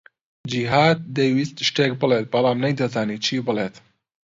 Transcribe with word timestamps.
جیھاد 0.51 0.97
دەیویست 1.17 1.57
شتێک 1.69 1.91
بڵێت، 2.01 2.25
بەڵام 2.33 2.57
نەیدەزانی 2.65 3.21
چی 3.25 3.37
بڵێت. 3.47 3.75